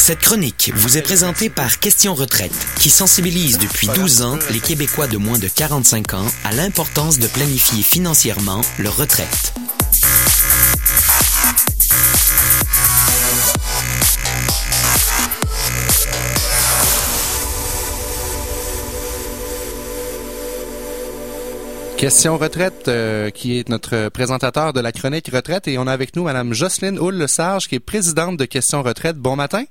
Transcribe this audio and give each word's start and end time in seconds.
Cette 0.00 0.20
chronique 0.20 0.72
vous 0.74 0.96
est 0.96 1.02
présentée 1.02 1.50
par 1.50 1.78
Question 1.78 2.14
Retraite, 2.14 2.56
qui 2.80 2.88
sensibilise 2.88 3.58
depuis 3.58 3.86
12 3.86 4.22
ans 4.22 4.38
les 4.50 4.58
Québécois 4.58 5.06
de 5.06 5.18
moins 5.18 5.38
de 5.38 5.46
45 5.46 6.14
ans 6.14 6.26
à 6.42 6.52
l'importance 6.52 7.18
de 7.18 7.26
planifier 7.26 7.82
financièrement 7.82 8.62
leur 8.78 8.96
retraite. 8.96 9.52
Question 21.98 22.38
retraite, 22.38 22.88
euh, 22.88 23.28
qui 23.28 23.58
est 23.58 23.68
notre 23.68 24.08
présentateur 24.08 24.72
de 24.72 24.80
la 24.80 24.92
chronique 24.92 25.30
retraite, 25.30 25.68
et 25.68 25.76
on 25.76 25.86
a 25.86 25.92
avec 25.92 26.16
nous 26.16 26.22
Madame 26.22 26.54
Jocelyne 26.54 26.98
Houle-Lesage, 26.98 27.68
qui 27.68 27.74
est 27.74 27.80
présidente 27.80 28.38
de 28.38 28.46
Question 28.46 28.82
retraite. 28.82 29.18
Bon 29.18 29.36
matin. 29.36 29.64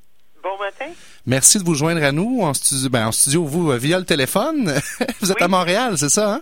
Merci 1.26 1.60
de 1.60 1.64
vous 1.64 1.76
joindre 1.76 2.04
à 2.04 2.12
nous 2.12 2.42
en 2.42 2.54
studio, 2.54 2.90
ben, 2.90 3.08
en 3.08 3.12
studio 3.12 3.44
vous, 3.44 3.72
euh, 3.72 3.78
via 3.78 4.00
le 4.00 4.06
téléphone. 4.06 4.74
vous 5.22 5.32
êtes 5.32 5.42
à 5.42 5.48
Montréal, 5.48 5.98
c'est 5.98 6.10
ça, 6.10 6.34
hein? 6.34 6.42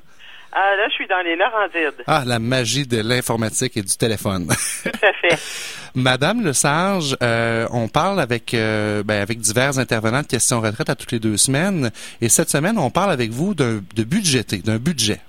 Ah, 0.54 0.76
là, 0.76 0.88
je 0.88 0.94
suis 0.94 1.08
dans 1.08 1.22
les 1.22 1.36
Laurentides. 1.36 2.04
Ah, 2.08 2.24
la 2.26 2.40
magie 2.40 2.88
de 2.88 3.02
l'informatique 3.02 3.76
et 3.78 3.82
du 3.82 3.98
téléphone. 3.98 4.48
Tout 4.84 5.06
à 5.06 5.14
fait. 5.14 5.38
Madame 5.96 6.46
Lesage, 6.46 7.16
euh, 7.22 7.68
on 7.72 7.90
parle 7.90 8.20
avec 8.20 8.54
euh, 8.54 9.04
ben, 9.04 9.22
avec 9.22 9.40
divers 9.40 9.78
intervenants 9.78 10.22
de 10.22 10.28
questions 10.28 10.62
retraite 10.62 10.90
à 10.90 10.96
toutes 10.96 11.12
les 11.12 11.20
deux 11.20 11.38
semaines, 11.38 11.92
et 12.22 12.30
cette 12.30 12.50
semaine, 12.50 12.78
on 12.78 12.90
parle 12.90 13.12
avec 13.12 13.32
vous 13.32 13.54
de 13.54 13.82
budgéter, 14.04 14.60
d'un 14.60 14.78
budget. 14.78 15.20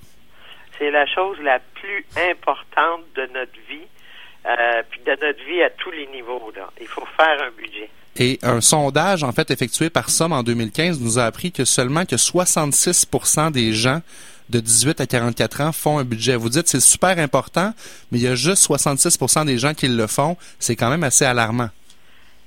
C'est 0.78 0.90
la 0.90 1.06
chose 1.06 1.36
la 1.42 1.58
plus 1.58 2.04
importante 2.30 3.02
de 3.16 3.22
notre 3.34 3.58
vie, 3.68 3.86
euh, 4.46 4.82
puis 4.88 5.00
de 5.00 5.10
notre 5.10 5.44
vie 5.44 5.62
à 5.62 5.70
tous 5.70 5.90
les 5.90 6.06
niveaux. 6.06 6.52
Là. 6.54 6.70
Il 6.80 6.86
faut 6.86 7.06
faire 7.16 7.42
un 7.42 7.50
budget. 7.50 7.90
Et 8.20 8.38
un 8.42 8.60
sondage, 8.60 9.22
en 9.22 9.30
fait, 9.30 9.50
effectué 9.52 9.90
par 9.90 10.10
Somme 10.10 10.32
en 10.32 10.42
2015 10.42 11.00
nous 11.00 11.20
a 11.20 11.24
appris 11.24 11.52
que 11.52 11.64
seulement 11.64 12.04
que 12.04 12.16
66% 12.16 13.52
des 13.52 13.72
gens 13.72 14.00
de 14.50 14.58
18 14.58 15.00
à 15.00 15.06
44 15.06 15.60
ans 15.60 15.72
font 15.72 15.98
un 15.98 16.04
budget. 16.04 16.34
Vous 16.34 16.48
dites 16.48 16.66
c'est 16.66 16.80
super 16.80 17.18
important, 17.18 17.72
mais 18.10 18.18
il 18.18 18.24
y 18.24 18.28
a 18.28 18.34
juste 18.34 18.68
66% 18.68 19.46
des 19.46 19.58
gens 19.58 19.72
qui 19.72 19.86
le 19.86 20.06
font. 20.08 20.36
C'est 20.58 20.74
quand 20.74 20.90
même 20.90 21.04
assez 21.04 21.24
alarmant. 21.24 21.68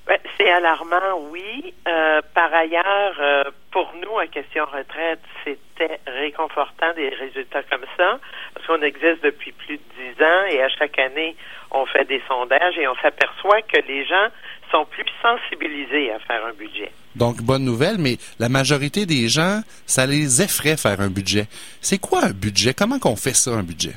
Ben, 0.07 0.17
c'est 0.37 0.51
alarmant, 0.51 1.21
oui. 1.31 1.73
Euh, 1.87 2.21
par 2.33 2.53
ailleurs, 2.53 3.15
euh, 3.21 3.43
pour 3.71 3.93
nous, 4.01 4.19
à 4.19 4.27
Question 4.27 4.65
Retraite, 4.65 5.21
c'était 5.45 5.99
réconfortant 6.05 6.93
des 6.95 7.09
résultats 7.09 7.63
comme 7.63 7.85
ça, 7.95 8.19
parce 8.53 8.67
qu'on 8.67 8.81
existe 8.81 9.23
depuis 9.23 9.51
plus 9.53 9.77
de 9.77 9.83
dix 9.97 10.23
ans 10.23 10.45
et 10.49 10.61
à 10.61 10.69
chaque 10.69 10.99
année, 10.99 11.35
on 11.71 11.85
fait 11.85 12.05
des 12.05 12.21
sondages 12.27 12.77
et 12.77 12.87
on 12.87 12.95
s'aperçoit 12.95 13.61
que 13.61 13.79
les 13.87 14.05
gens 14.05 14.27
sont 14.71 14.85
plus 14.85 15.05
sensibilisés 15.21 16.11
à 16.11 16.19
faire 16.19 16.45
un 16.45 16.53
budget. 16.53 16.91
Donc, 17.15 17.41
bonne 17.41 17.65
nouvelle, 17.65 17.97
mais 17.97 18.17
la 18.39 18.49
majorité 18.49 19.05
des 19.05 19.27
gens, 19.27 19.61
ça 19.85 20.05
les 20.05 20.41
effraie 20.41 20.77
faire 20.77 21.01
un 21.01 21.09
budget. 21.09 21.47
C'est 21.81 21.99
quoi 21.99 22.23
un 22.23 22.31
budget? 22.31 22.73
Comment 22.73 22.99
qu'on 22.99 23.15
fait 23.15 23.35
ça, 23.35 23.51
un 23.51 23.63
budget? 23.63 23.93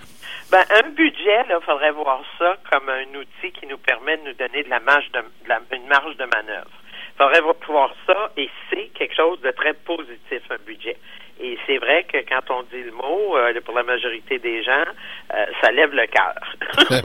Ben, 0.50 0.64
un 0.70 0.88
budget, 0.90 1.44
il 1.48 1.64
faudrait 1.64 1.92
voir 1.92 2.22
ça 2.38 2.56
comme 2.70 2.88
un 2.88 3.18
outil 3.18 3.52
qui 3.58 3.66
nous 3.66 3.78
permet 3.78 4.16
de 4.18 4.22
nous 4.28 4.34
donner 4.34 4.62
de 4.62 4.70
la 4.70 4.80
marge 4.80 5.10
de, 5.12 5.20
une 5.74 5.86
marge 5.86 6.16
de 6.16 6.24
manœuvre. 6.24 6.70
Faudrait 7.16 7.40
voir 7.40 7.94
ça 8.06 8.32
et 8.36 8.50
c'est 8.70 8.90
quelque 8.94 9.14
chose 9.14 9.40
de 9.40 9.50
très 9.52 9.72
positif, 9.72 10.42
un 10.50 10.58
budget. 10.66 10.96
Et 11.40 11.58
c'est 11.66 11.78
vrai 11.78 12.04
que 12.04 12.18
quand 12.28 12.42
on 12.50 12.62
dit 12.62 12.82
le 12.82 12.92
mot, 12.92 13.36
euh, 13.36 13.52
pour 13.64 13.74
la 13.74 13.82
majorité 13.82 14.38
des 14.38 14.62
gens, 14.62 14.84
euh, 15.34 15.44
ça 15.60 15.72
lève 15.72 15.92
le 15.92 16.06
cœur. 16.06 16.34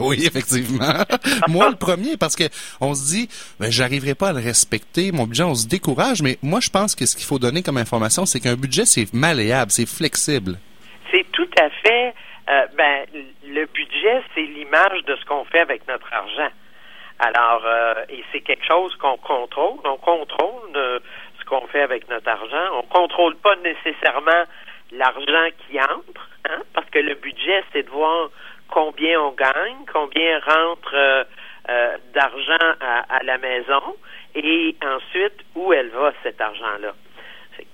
oui, 0.00 0.24
effectivement. 0.24 1.04
moi, 1.48 1.68
le 1.68 1.76
premier, 1.76 2.16
parce 2.16 2.36
que 2.36 2.44
on 2.80 2.94
se 2.94 3.16
dit, 3.16 3.28
ben, 3.58 3.70
j'arriverai 3.70 4.14
pas 4.14 4.28
à 4.28 4.32
le 4.32 4.40
respecter, 4.40 5.10
mon 5.10 5.26
budget, 5.26 5.42
on 5.42 5.54
se 5.54 5.66
décourage, 5.66 6.22
mais 6.22 6.38
moi, 6.42 6.60
je 6.60 6.70
pense 6.70 6.94
que 6.94 7.06
ce 7.06 7.16
qu'il 7.16 7.26
faut 7.26 7.40
donner 7.40 7.62
comme 7.62 7.76
information, 7.76 8.24
c'est 8.24 8.40
qu'un 8.40 8.54
budget, 8.54 8.84
c'est 8.84 9.12
malléable, 9.12 9.72
c'est 9.72 9.88
flexible. 9.88 10.58
C'est 11.12 11.26
tout 11.32 11.50
à 11.60 11.68
fait, 11.70 12.14
euh, 12.48 12.66
ben, 12.76 13.06
le 13.44 13.66
budget, 13.66 14.22
c'est 14.34 14.42
l'image 14.42 15.04
de 15.06 15.16
ce 15.16 15.24
qu'on 15.24 15.44
fait 15.44 15.60
avec 15.60 15.86
notre 15.88 16.12
argent. 16.12 16.50
Alors, 17.20 17.62
et 18.08 18.24
c'est 18.32 18.40
quelque 18.40 18.64
chose 18.64 18.94
qu'on 18.96 19.18
contrôle. 19.18 19.78
On 19.84 19.98
contrôle 19.98 21.00
ce 21.38 21.44
qu'on 21.44 21.66
fait 21.66 21.82
avec 21.82 22.08
notre 22.08 22.28
argent. 22.28 22.78
On 22.78 22.82
contrôle 22.82 23.36
pas 23.36 23.56
nécessairement 23.56 24.44
l'argent 24.92 25.48
qui 25.58 25.80
entre, 25.80 26.28
hein, 26.48 26.62
parce 26.74 26.88
que 26.90 26.98
le 26.98 27.14
budget, 27.14 27.62
c'est 27.72 27.84
de 27.84 27.90
voir 27.90 28.30
combien 28.68 29.20
on 29.20 29.32
gagne, 29.32 29.84
combien 29.92 30.40
rentre 30.40 30.94
euh, 30.94 31.24
euh, 31.68 31.96
d'argent 32.14 32.74
à, 32.80 33.22
la 33.22 33.38
maison, 33.38 33.96
et 34.34 34.76
ensuite 34.82 35.44
où 35.54 35.72
elle 35.72 35.90
va 35.90 36.12
cet 36.22 36.40
argent-là. 36.40 36.92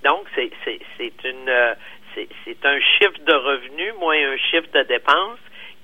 Donc, 0.03 0.27
c'est 0.35 1.25
une 1.25 1.49
euh, 1.49 1.75
c'est 2.15 2.65
un 2.65 2.81
chiffre 2.81 3.21
de 3.27 3.35
revenu 3.35 3.93
moins 4.01 4.17
un 4.17 4.39
chiffre 4.39 4.69
de 4.73 4.83
dépenses 4.85 5.39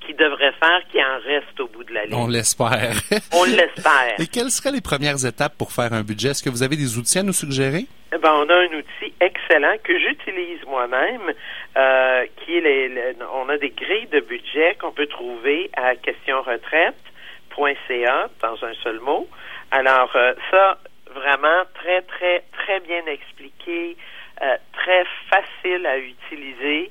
qui 0.06 0.14
devrait 0.14 0.52
faire 0.52 0.80
qu'il 0.90 1.00
en 1.00 1.18
reste 1.24 1.60
au 1.60 1.68
bout 1.68 1.84
de 1.84 1.94
la 1.94 2.06
ligne. 2.06 2.14
On 2.14 2.26
l'espère. 2.26 2.94
On 3.32 3.44
l'espère. 3.44 4.18
Et 4.18 4.26
quelles 4.26 4.50
seraient 4.50 4.72
les 4.72 4.80
premières 4.80 5.24
étapes 5.24 5.56
pour 5.56 5.72
faire 5.72 5.92
un 5.92 6.02
budget? 6.02 6.30
Est-ce 6.30 6.42
que 6.42 6.50
vous 6.50 6.62
avez 6.62 6.76
des 6.76 6.98
outils 6.98 7.18
à 7.18 7.22
nous 7.22 7.32
suggérer? 7.32 7.86
Eh 8.14 8.18
ben, 8.18 8.30
on 8.30 8.46
a 8.50 8.54
un 8.54 8.66
outil 8.66 9.14
excellent 9.20 9.76
que 9.82 9.98
j'utilise 9.98 10.62
moi-même, 10.66 11.32
euh, 11.78 12.26
qui 12.36 12.58
est 12.58 12.60
les, 12.60 13.14
on 13.32 13.48
a 13.48 13.56
des 13.56 13.70
grilles 13.70 14.08
de 14.12 14.20
budget 14.20 14.76
qu'on 14.78 14.92
peut 14.92 15.06
trouver 15.06 15.70
à 15.74 15.96
questionretraite.ca 15.96 18.28
dans 18.42 18.64
un 18.64 18.74
seul 18.82 19.00
mot. 19.00 19.26
Alors 19.70 20.14
euh, 20.14 20.34
ça, 20.50 20.76
vraiment 21.14 21.62
très 21.74 22.02
très 22.02 22.44
très 22.52 22.80
bien 22.80 23.06
expliqué, 23.06 23.96
euh, 24.42 24.58
très 24.74 25.06
facile 25.30 25.86
à 25.86 25.96
utiliser. 25.96 26.90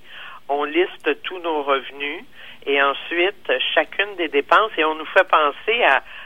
On 0.54 0.66
liste 0.66 1.22
tous 1.24 1.40
nos 1.40 1.64
revenus 1.64 2.26
et 2.66 2.82
ensuite 2.82 3.50
chacune 3.74 4.18
des 4.18 4.28
dépenses 4.28 4.72
et 4.78 4.84
on 4.84 4.96
nous 4.96 5.06
fait 5.06 5.24
penser 5.24 5.82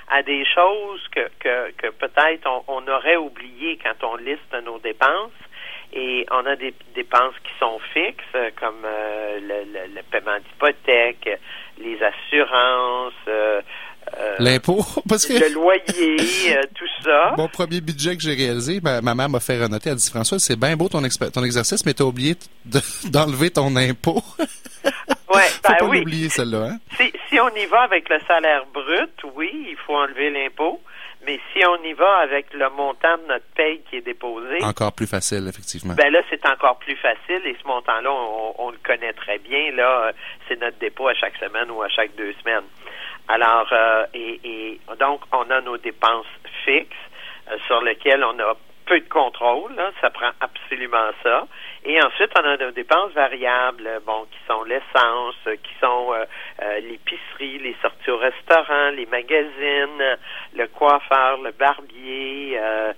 à, 0.10 0.24
des 0.24 0.44
choses 0.46 1.08
que, 1.10 1.92
peut-être 1.92 2.50
on, 2.68 2.88
aurait 2.88 3.18
oublié 3.18 3.78
quand 3.78 4.04
on 4.04 4.16
liste 4.16 4.52
nos 4.64 4.80
dépenses. 4.80 5.32
Et 5.94 6.26
on 6.32 6.44
a 6.48 6.56
des 6.56 6.74
dépenses 6.96 7.36
qui 7.44 7.52
sont 7.60 7.80
fixes, 7.94 8.52
comme 8.60 8.82
euh, 8.84 9.40
le, 9.40 9.94
le, 9.94 10.02
paiement 10.10 10.40
d'hypothèque, 10.40 11.30
les 11.78 12.00
assurances, 12.02 13.14
euh, 13.28 13.62
euh, 14.18 14.36
L'impôt, 14.40 14.86
parce 15.10 15.26
que... 15.26 15.34
Le 15.34 15.54
loyer, 15.54 16.60
tout 16.76 16.86
ça. 17.04 17.34
Mon 17.38 17.48
premier 17.48 17.82
budget 17.82 18.16
que 18.16 18.22
j'ai 18.22 18.34
réalisé, 18.34 18.80
ma, 18.82 19.02
ma 19.02 19.16
mère 19.16 19.30
m'a 19.30 19.40
fait 19.40 19.62
renoter. 19.62 19.90
Elle 19.90 19.96
dit, 19.96 20.10
François, 20.10 20.40
c'est 20.40 20.60
bien 20.60 20.76
beau 20.76 20.90
ton, 20.90 21.02
ton 21.02 21.44
exercice, 21.44 21.86
mais 21.86 21.94
t'as 21.94 22.04
oublié 22.04 22.36
d'enlever 23.06 23.52
ton 23.52 23.76
impôt. 23.76 24.22
Ouais, 25.34 25.42
faut 25.42 25.62
ben 25.68 25.76
pas 25.78 25.96
l'oublier, 25.96 26.30
celle-là. 26.30 26.68
Hein? 26.70 26.78
Si, 26.96 27.12
si 27.28 27.40
on 27.40 27.50
y 27.50 27.66
va 27.66 27.82
avec 27.82 28.08
le 28.08 28.20
salaire 28.28 28.66
brut, 28.72 29.10
oui, 29.36 29.50
il 29.70 29.76
faut 29.76 29.96
enlever 29.96 30.30
l'impôt. 30.30 30.80
Mais 31.26 31.40
si 31.52 31.66
on 31.66 31.84
y 31.84 31.94
va 31.94 32.18
avec 32.18 32.54
le 32.54 32.70
montant 32.70 33.18
de 33.18 33.28
notre 33.28 33.46
paye 33.56 33.82
qui 33.90 33.98
est 33.98 34.02
déposé. 34.02 34.62
Encore 34.64 34.94
plus 34.94 35.08
facile, 35.08 35.48
effectivement. 35.48 35.96
Ben 35.96 36.12
là, 36.12 36.22
c'est 36.30 36.46
encore 36.46 36.78
plus 36.78 36.96
facile 36.96 37.42
et 37.46 37.56
ce 37.60 37.68
montant-là, 37.68 38.12
on, 38.60 38.70
le 38.70 38.78
connaît 38.84 39.14
très 39.14 39.40
bien. 39.40 39.72
Là, 39.72 40.12
c'est 40.48 40.60
notre 40.60 40.78
dépôt 40.78 41.08
à 41.08 41.16
chaque 41.16 41.36
semaine 41.38 41.72
ou 41.72 41.82
à 41.82 41.90
chaque 41.90 42.16
deux 42.16 42.34
semaines. 42.44 42.66
Alors, 43.28 43.68
euh, 43.72 44.06
et, 44.14 44.40
et, 44.44 44.80
donc, 45.00 45.22
on 45.32 45.50
a 45.50 45.62
nos 45.62 45.78
dépenses 45.78 46.26
fixes 46.64 46.96
euh, 47.52 47.58
sur 47.68 47.82
lesquelles 47.82 48.24
on 48.24 48.40
a 48.40 48.56
peu 48.86 49.00
de 49.00 49.10
contrôle, 49.10 49.74
là, 49.76 49.92
ça 50.00 50.10
prend 50.10 50.32
absolument 50.40 51.10
ça. 51.24 51.48
Et 51.84 52.02
ensuite, 52.02 52.32
on 52.40 52.46
a 52.46 52.58
nos 52.58 52.72
dépenses 52.72 53.12
variables, 53.14 53.90
bon, 54.06 54.26
qui 54.32 54.38
sont 54.48 54.64
l'essence, 54.64 55.36
qui 55.46 55.74
sont 55.82 56.14
euh, 56.14 56.26
euh, 56.62 56.80
l'épicerie, 56.82 57.60
les 57.60 57.76
sorties 57.82 58.12
au 58.12 58.18
restaurant, 58.18 58.92
les 58.92 59.08
magazines, 59.08 60.18
le 60.56 60.68
coiffeur, 60.68 61.42
le 61.42 61.52
barbier, 61.52 62.60
euh, 62.60 62.94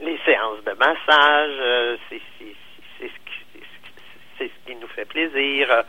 les 0.00 0.18
séances 0.24 0.62
de 0.64 0.72
massage, 0.72 1.98
c'est 2.10 2.20
ce 4.38 4.66
qui 4.66 4.76
nous 4.76 4.88
fait 4.88 5.06
plaisir, 5.06 5.84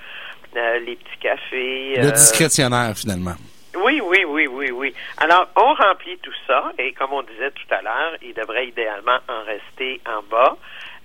les 0.55 0.95
petits 0.95 1.19
cafés. 1.19 1.95
Le 1.97 2.11
discrétionnaire, 2.11 2.95
finalement. 2.95 3.35
Oui, 3.83 4.01
oui, 4.03 4.25
oui, 4.27 4.47
oui, 4.47 4.71
oui. 4.71 4.93
Alors, 5.17 5.47
on 5.55 5.73
remplit 5.73 6.17
tout 6.23 6.33
ça 6.47 6.71
et 6.79 6.93
comme 6.93 7.13
on 7.13 7.21
disait 7.21 7.51
tout 7.51 7.73
à 7.73 7.81
l'heure, 7.81 8.17
il 8.21 8.33
devrait 8.33 8.67
idéalement 8.67 9.19
en 9.29 9.43
rester 9.45 10.01
en 10.07 10.23
bas. 10.29 10.57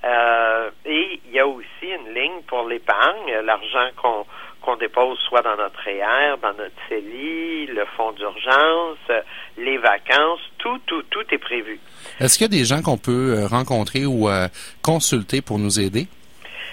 Euh, 0.05 0.71
et 0.87 1.21
il 1.27 1.33
y 1.33 1.39
a 1.39 1.47
aussi 1.47 1.67
une 1.83 2.15
ligne 2.15 2.43
pour 2.49 2.67
l'épargne, 2.67 3.33
l'argent 3.44 3.89
qu'on 4.00 4.27
qu'on 4.62 4.77
dépose 4.77 5.19
soit 5.29 5.43
dans 5.43 5.56
notre 5.56 5.79
REER, 5.85 6.37
dans 6.41 6.53
notre 6.53 6.75
CELI, 6.88 7.67
le 7.67 7.85
fonds 7.97 8.12
d'urgence, 8.12 9.25
les 9.59 9.77
vacances, 9.77 10.41
tout, 10.59 10.79
tout, 10.87 11.03
tout 11.11 11.25
est 11.31 11.38
prévu. 11.38 11.81
Est-ce 12.21 12.38
qu'il 12.38 12.45
y 12.45 12.56
a 12.56 12.59
des 12.59 12.65
gens 12.65 12.81
qu'on 12.81 12.97
peut 12.97 13.35
euh, 13.37 13.47
rencontrer 13.47 14.06
ou 14.06 14.29
euh, 14.29 14.49
consulter 14.81 15.43
pour 15.43 15.59
nous 15.59 15.81
aider? 15.81 16.06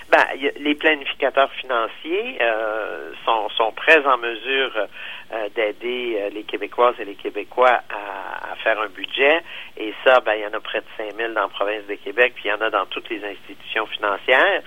Ben, 0.10 0.26
les 0.60 0.74
planificateurs 0.74 1.52
financiers 1.52 2.40
euh, 2.42 3.12
sont, 3.26 3.48
sont 3.50 3.72
prêts 3.74 4.04
en 4.08 4.18
mesure 4.18 4.72
euh, 5.32 5.50
d'aider 5.56 6.18
euh, 6.20 6.30
les 6.30 6.42
Québécoises 6.44 6.96
et 7.00 7.06
les 7.06 7.14
Québécois 7.14 7.82
à, 7.90 8.52
à, 8.52 8.56
faire 8.56 8.80
un 8.82 8.88
budget. 8.88 9.44
Et 9.78 9.94
ça, 10.04 10.20
ben, 10.22 10.34
il 10.34 10.42
y 10.42 10.48
en 10.48 10.54
a 10.54 10.60
près 10.60 10.80
de 10.80 10.86
5 10.98 11.16
000 11.16 11.34
dans 11.34 11.44
la 11.44 11.48
province 11.50 11.86
de 11.86 11.94
Québec, 11.94 12.34
puis 12.34 12.46
il 12.46 12.48
y 12.48 12.54
en 12.54 12.62
a 12.62 12.72
dans 12.72 12.88
toutes 12.88 13.08
les 13.10 13.24
institutions 13.24 13.86
financières. 13.86 14.64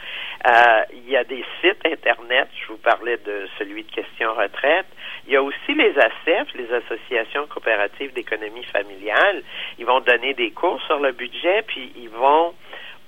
Euh, 0.46 0.82
il 0.92 1.10
y 1.10 1.16
a 1.16 1.24
des 1.24 1.44
sites 1.60 1.84
Internet, 1.84 2.48
je 2.60 2.68
vous 2.68 2.78
parlais 2.78 3.16
de 3.16 3.48
celui 3.58 3.82
de 3.82 3.90
Question 3.90 4.34
Retraite. 4.34 4.86
Il 5.26 5.32
y 5.32 5.36
a 5.36 5.42
aussi 5.42 5.74
les 5.74 5.92
ACEF, 5.98 6.54
les 6.54 6.72
associations 6.72 7.48
coopératives 7.48 8.12
d'économie 8.12 8.64
familiale. 8.66 9.42
Ils 9.78 9.86
vont 9.86 10.00
donner 10.00 10.34
des 10.34 10.52
cours 10.52 10.80
sur 10.82 11.00
le 11.00 11.10
budget, 11.10 11.62
puis 11.66 11.92
ils 11.96 12.10
vont 12.10 12.54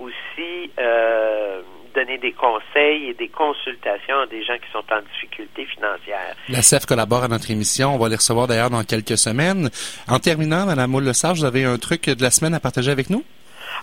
aussi 0.01 0.73
euh, 0.81 1.63
donner 2.05 2.19
des 2.19 2.33
conseils 2.33 3.09
et 3.09 3.15
des 3.15 3.29
consultations 3.29 4.21
à 4.21 4.27
des 4.27 4.45
gens 4.45 4.57
qui 4.59 4.71
sont 4.73 4.85
en 4.93 5.01
difficulté 5.01 5.65
financière. 5.67 6.35
La 6.49 6.63
CEF 6.63 6.85
collabore 6.87 7.25
à 7.25 7.29
notre 7.29 7.51
émission. 7.51 7.95
On 7.95 7.99
va 7.99 8.09
les 8.09 8.17
recevoir 8.17 8.47
d'ailleurs 8.47 8.71
dans 8.71 8.85
quelques 8.85 9.17
semaines. 9.17 9.71
En 10.09 10.19
terminant, 10.19 10.67
Mme 10.67 10.91
Moule-Lessard, 10.91 11.35
vous 11.35 11.45
avez 11.45 11.65
un 11.65 11.79
truc 11.79 12.11
de 12.11 12.23
la 12.23 12.31
semaine 12.31 12.55
à 12.55 12.61
partager 12.61 12.91
avec 12.91 13.09
nous? 13.09 13.25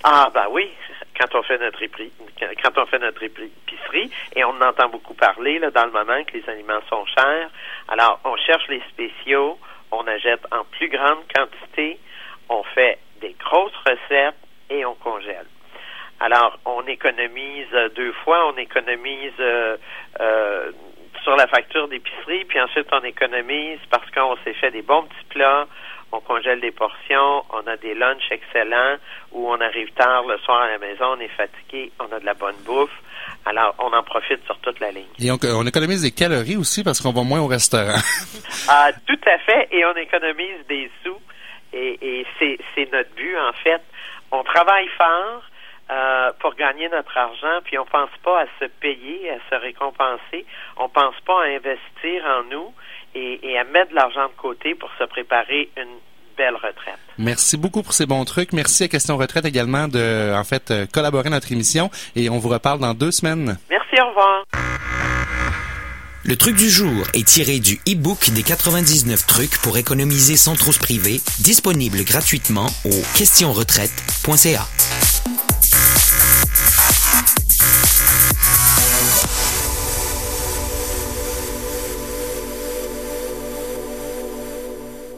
Ah, 0.03 0.29
ben 0.33 0.45
oui. 0.51 0.69
Quand 1.19 1.39
on 1.39 1.43
fait 1.43 1.57
notre 1.59 1.81
épicerie, 1.83 2.11
quand 2.63 2.77
on 2.77 2.85
fait 2.85 2.99
notre 2.99 3.21
épicerie, 3.21 4.09
et 4.35 4.43
on 4.43 4.59
entend 4.61 4.89
beaucoup 4.89 5.13
parler 5.13 5.59
là, 5.59 5.69
dans 5.69 5.85
le 5.85 5.91
moment 5.91 6.23
que 6.23 6.37
les 6.37 6.49
aliments 6.49 6.81
sont 6.89 7.05
chers. 7.05 7.49
Alors, 7.89 8.19
on 8.23 8.35
cherche 8.37 8.67
les 8.69 8.81
spéciaux, 8.89 9.59
on 9.91 10.07
achète 10.07 10.41
en 10.51 10.63
plus 10.71 10.89
grande 10.89 11.19
quantité, 11.35 11.99
on 12.49 12.63
fait 12.63 12.97
des 13.19 13.35
grosses 13.39 13.75
recettes 13.85 14.35
et 14.69 14.85
on 14.85 14.95
congèle. 14.95 15.45
Alors, 16.21 16.59
on 16.65 16.85
économise 16.85 17.67
deux 17.95 18.13
fois, 18.23 18.53
on 18.53 18.57
économise 18.57 19.33
euh, 19.39 19.75
euh, 20.19 20.71
sur 21.23 21.35
la 21.35 21.47
facture 21.47 21.87
d'épicerie, 21.87 22.45
puis 22.45 22.61
ensuite 22.61 22.85
on 22.91 23.03
économise 23.03 23.79
parce 23.89 24.07
qu'on 24.11 24.37
s'est 24.43 24.53
fait 24.53 24.69
des 24.69 24.83
bons 24.83 25.01
petits 25.01 25.25
plats, 25.29 25.65
on 26.11 26.19
congèle 26.19 26.61
des 26.61 26.71
portions, 26.71 27.43
on 27.49 27.65
a 27.65 27.75
des 27.77 27.95
lunchs 27.95 28.29
excellents, 28.29 28.97
où 29.31 29.49
on 29.49 29.59
arrive 29.61 29.91
tard 29.93 30.27
le 30.27 30.37
soir 30.39 30.61
à 30.61 30.67
la 30.67 30.77
maison, 30.77 31.05
on 31.17 31.19
est 31.19 31.29
fatigué, 31.29 31.91
on 31.99 32.15
a 32.15 32.19
de 32.19 32.25
la 32.25 32.35
bonne 32.35 32.57
bouffe. 32.65 32.91
Alors, 33.47 33.73
on 33.79 33.91
en 33.91 34.03
profite 34.03 34.45
sur 34.45 34.59
toute 34.59 34.79
la 34.79 34.91
ligne. 34.91 35.07
Et 35.17 35.31
on, 35.31 35.39
on 35.55 35.65
économise 35.65 36.03
des 36.03 36.11
calories 36.11 36.57
aussi 36.57 36.83
parce 36.83 37.01
qu'on 37.01 37.13
va 37.13 37.23
moins 37.23 37.39
au 37.39 37.47
restaurant. 37.47 37.97
ah, 38.69 38.91
tout 39.07 39.19
à 39.25 39.39
fait, 39.39 39.69
et 39.71 39.83
on 39.85 39.95
économise 39.95 40.67
des 40.69 40.91
sous, 41.03 41.17
et, 41.73 41.97
et 42.01 42.27
c'est 42.39 42.91
notre 42.91 43.09
but 43.15 43.37
en 43.39 43.53
fait. 43.53 43.81
On 44.31 44.43
travaille 44.43 44.87
fort, 44.97 45.41
euh, 45.91 46.31
pour 46.39 46.55
gagner 46.55 46.87
notre 46.89 47.17
argent, 47.17 47.59
puis 47.63 47.77
on 47.77 47.85
pense 47.85 48.09
pas 48.23 48.41
à 48.41 48.45
se 48.59 48.65
payer, 48.65 49.29
à 49.31 49.37
se 49.49 49.55
récompenser, 49.61 50.45
on 50.77 50.89
pense 50.89 51.15
pas 51.25 51.43
à 51.43 51.47
investir 51.47 52.23
en 52.25 52.43
nous 52.49 52.73
et, 53.13 53.51
et 53.51 53.59
à 53.59 53.63
mettre 53.65 53.91
de 53.91 53.95
l'argent 53.95 54.27
de 54.27 54.41
côté 54.41 54.75
pour 54.75 54.89
se 54.97 55.03
préparer 55.03 55.69
une 55.75 55.97
belle 56.37 56.55
retraite. 56.55 56.99
Merci 57.17 57.57
beaucoup 57.57 57.83
pour 57.83 57.93
ces 57.93 58.05
bons 58.05 58.23
trucs. 58.25 58.53
Merci 58.53 58.85
à 58.85 58.87
Question 58.87 59.17
Retraite 59.17 59.45
également 59.45 59.87
de, 59.87 60.33
en 60.33 60.43
fait, 60.43 60.71
euh, 60.71 60.85
collaborer 60.91 61.27
à 61.27 61.31
notre 61.31 61.51
émission 61.51 61.89
et 62.15 62.29
on 62.29 62.39
vous 62.39 62.49
reparle 62.49 62.79
dans 62.79 62.93
deux 62.93 63.11
semaines. 63.11 63.57
Merci, 63.69 64.01
au 64.01 64.07
revoir. 64.09 64.43
Le 66.23 66.35
truc 66.35 66.55
du 66.55 66.69
jour 66.69 67.07
est 67.15 67.27
tiré 67.27 67.59
du 67.59 67.79
e-book 67.89 68.29
des 68.29 68.43
99 68.43 69.25
trucs 69.25 69.57
pour 69.63 69.77
économiser 69.77 70.37
sans 70.37 70.55
trop 70.55 70.71
se 70.71 70.79
priver, 70.79 71.19
disponible 71.39 72.03
gratuitement 72.05 72.67
au 72.85 73.01
questionretraite.ca. 73.17 74.61